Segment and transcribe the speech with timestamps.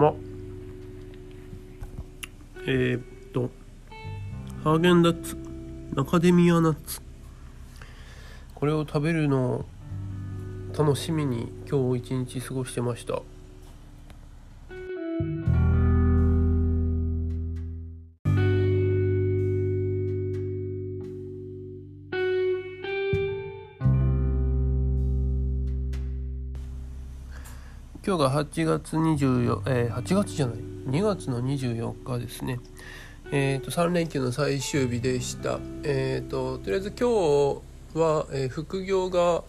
[0.00, 0.14] ま
[2.66, 3.02] えー、っ
[3.32, 3.50] と
[4.64, 5.36] ハーゲンダッツ
[5.96, 7.00] アカデミアナッツ。
[8.54, 9.64] これを食べるのを
[10.78, 13.20] 楽しみに今日一日過ごしてました。
[28.04, 32.58] 今日が8月24、えー、8月じゃない2月の24日ですね。
[33.30, 37.62] えーと、3連休の最終日でした、えーと、とりあえず今日
[37.96, 39.44] は、えー、副業が、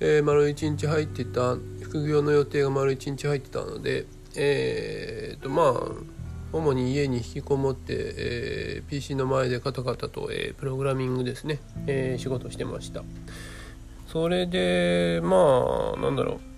[0.00, 4.04] えー、丸1日入ってた副業の予定が丸1日入ってたので
[4.36, 6.14] えーとまあ
[6.52, 13.02] 主に家に引きこもって、えー、PC の前でカタカタと、えー、プログラミングですね、えー、仕事してました。
[14.06, 16.53] それでまあなんだろう。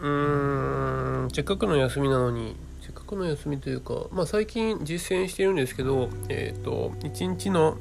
[0.00, 7.78] うーんせっかくの休みなのにせっかくの休みというか、まあ、最近実践してるんですけど、えーと、一日の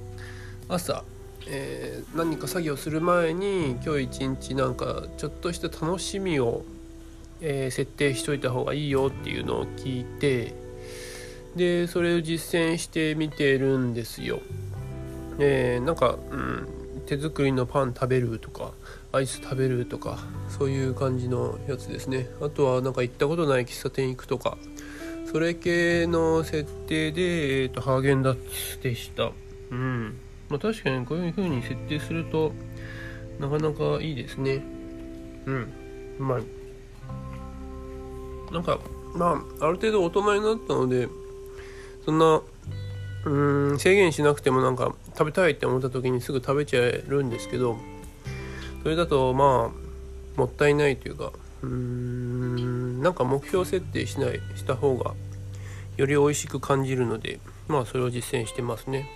[0.70, 1.04] 朝、
[1.48, 6.64] えー、何か作業する前に今日一日なんかちょっとした楽しみを、
[7.42, 10.56] えー、設定しといた方がいいよっていうのを聞いて
[11.56, 14.40] でそれを実践してみてるんですよ。
[15.40, 16.68] えー、なんか、うん、
[17.06, 18.72] 手作りのパン食べるとか
[19.12, 22.30] アイス食べるとかそういう感じのやつですね。
[22.42, 24.58] あとはなんか行ったことない喫茶店行くとか
[25.32, 28.38] それ系の設定で、えーと、ハーゲンダッ
[28.78, 29.32] ツでした。
[29.72, 30.18] うん。
[30.50, 32.54] まあ確かにこういう風に設定すると
[33.40, 34.64] なかなかいいですね。
[35.46, 35.74] うん。
[36.20, 36.44] うまい
[38.52, 38.80] なんか
[39.16, 41.08] まあある程度大人になったので
[42.06, 42.42] そんな
[43.26, 47.78] うん制限しなくてもなんか食べたいって思った時にすぐ食べちゃえるんですけど
[48.82, 51.32] それだとまあもったいないというか
[51.62, 55.14] うーんなんか目標設定しないした方が
[55.96, 59.10] より美味しく感じるのでまあそれを実践してますね。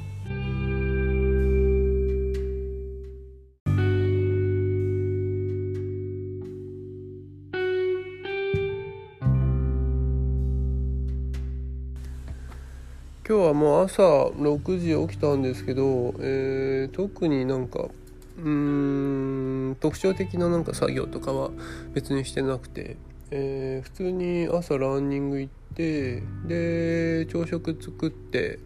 [13.30, 17.90] 今日はもう朝6時起きたんですけど、えー、特になんか
[18.38, 21.50] うーん特徴的ななんか作業とかは
[21.94, 22.96] 別にしてなくて、
[23.32, 28.60] えー、普通に朝ランニング行ってで朝食作って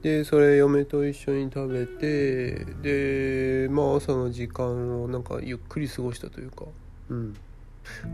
[0.00, 6.64] でそれ嫁と一緒に食べてでまあ朝の時間をなんかゆっくり過ごしたというか
[7.10, 7.36] うん。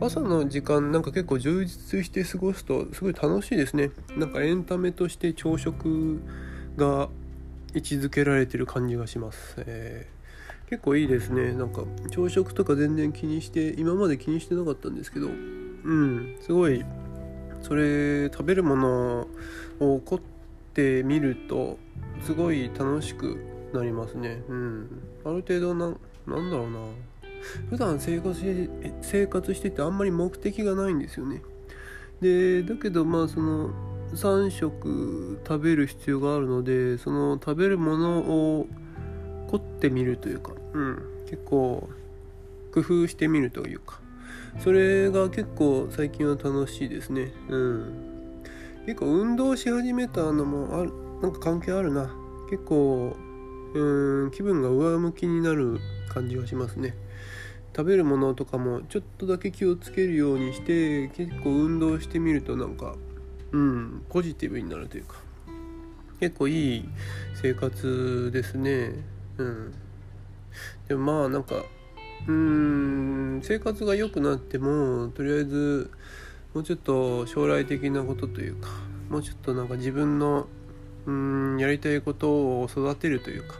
[0.00, 3.90] 朝の時間なんか結構充実して過ごすとすごい楽しいですね。
[4.16, 6.20] なんかエンタメとして朝食
[6.76, 7.08] が
[7.74, 11.52] 位置づけられてる感じがします、えー、結構いいですね。
[11.52, 16.84] なんか朝食とか全然気にして今まで気にしてなかったんですけどうんすごい
[17.62, 19.26] それ食べるもの
[19.80, 20.20] を凝っ
[20.74, 21.78] てみると
[22.20, 24.42] すごい楽しくなりますね。
[24.48, 25.02] うん。
[25.24, 25.94] ある程度な
[26.26, 26.78] なんだろうな。
[27.70, 28.70] 普段生活し
[29.02, 31.42] 生活しててあんまり目的がないんですよね。
[32.20, 33.70] でだけどまあその
[34.14, 38.66] 3食食べる必要があるのでその食べるものを
[39.50, 41.88] 凝ってみるというか、うん、結構
[42.72, 44.00] 工夫してみるというか。
[44.60, 47.32] それが結構最近は楽しいですね。
[47.48, 48.42] うん。
[48.86, 50.92] 結構運動し始めたのもある
[51.22, 52.14] なんか関係あるな。
[52.50, 53.16] 結構
[53.74, 55.78] うん気分が上向きになる
[56.10, 56.94] 感じがしますね。
[57.74, 62.94] 食べるものとかもちょっとだけ気をつけるようにして結構運動してみるとなんか
[63.52, 65.16] うんポジティブになるというか
[66.20, 66.88] 結構いい
[67.34, 68.92] 生活ですね
[69.38, 69.74] うん
[70.88, 71.56] でもまあなんか
[72.28, 75.90] うん生活が良くなってもとりあえず
[76.54, 78.68] もうちょっと将来的なことというか
[79.08, 80.46] もうちょっとなんか自分の
[81.06, 82.30] うんやりたいこと
[82.60, 83.54] を育てるというか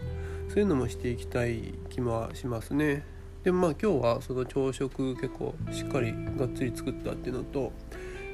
[0.50, 3.04] そういうのもしていきたい気もしますね。
[3.44, 7.72] でまあ今日はその朝食結構しっかりがっつり作ったっていうのと、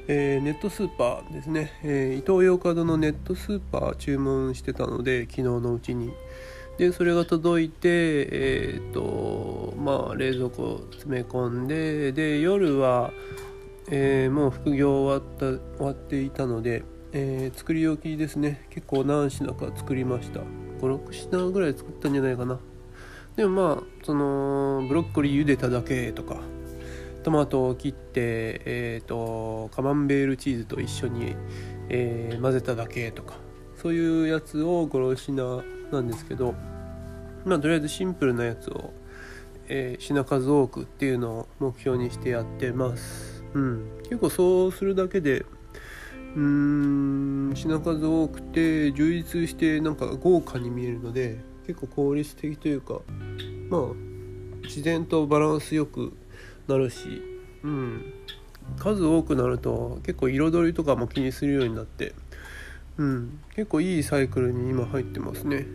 [0.07, 6.11] えー、ネットスーパーですね、えー、イトーヨーカドーのネットスーパー注文してたので昨日のうちに。
[6.77, 7.89] でそれが届いて
[8.31, 13.11] えっ、ー、とまあ冷蔵庫詰め込んでで夜は、
[13.91, 18.65] えー、もう副業終わった終わっていたので、えー、作り置きですね。
[18.69, 20.39] 結構何品か作りました。
[20.79, 22.59] 56品ぐらい作ったんじゃないかな。
[23.39, 26.41] でもまあそのブロッコリー茹でただけとか
[27.23, 31.37] トマトを切って、えーと、カマンベールチーズと一緒に、
[31.87, 33.35] えー、混ぜただけとか
[33.81, 36.53] そういうやつを56品なんですけど
[37.45, 38.91] まあとりあえずシンプルなやつを、
[39.69, 43.45] えー、品数多くっていうのを目標にしてやってます。
[43.53, 44.01] うん。
[44.03, 45.45] 結構そうするだけで
[46.35, 53.01] うーん品数多くて充実してなんか豪華に見えるので結構効率的というか
[53.69, 53.81] まあ
[54.63, 56.17] 自然とバランスよく
[56.67, 57.21] なるし、
[57.63, 58.13] うん、
[58.79, 62.15] 数多くなると結構彩りとかも気にするようになって、
[62.97, 65.67] うん、結構いいサイクルに今入ってますね。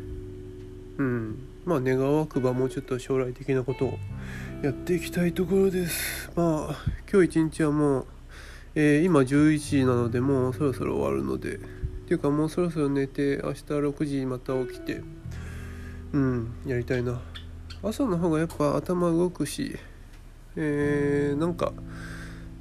[0.99, 3.99] うん、まあ願わくばもうちょっと将来的なことを
[4.65, 6.33] やっていきたいところです。
[6.35, 6.77] まあ
[7.09, 8.07] 今日一日はもう、
[8.75, 11.59] えー、今11時なのでもうそろそろ終わるのでっ
[12.07, 15.03] ていうかもうそろそろ寝て明日6時また起きて
[16.15, 16.55] うん。
[16.65, 17.21] やりたいな。
[17.83, 19.77] 朝の方がやっぱ頭動くし
[20.57, 21.73] えー、なんか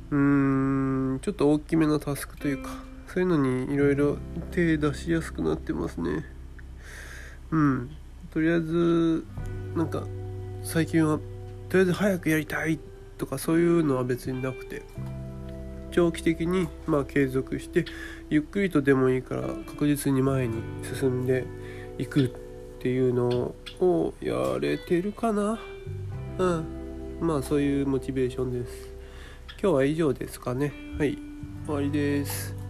[0.10, 0.18] うー
[1.16, 2.72] んちょっと大きめのタスクというか
[3.08, 4.18] そういうのにいろいろ
[4.52, 6.26] 手出しやすくなってますね。
[7.52, 7.92] うん。
[8.32, 9.24] とりあえず
[9.76, 10.04] なんか
[10.64, 11.20] 最近は
[11.70, 12.80] とりあえず早くやりたい
[13.20, 14.82] とかそういうのは別になくて
[15.92, 17.86] 長期的にまあ継続して
[18.32, 20.64] ゆっくりとでもいいから確実に前に
[21.00, 21.46] 進んで
[22.00, 22.43] いく
[22.84, 25.58] っていうのをやれてるかな。
[26.38, 26.66] うん。
[27.22, 28.90] まあそういうモチベーションです。
[29.52, 30.74] 今日は以上ですかね。
[31.00, 31.18] はい。
[31.66, 32.63] 終わりです。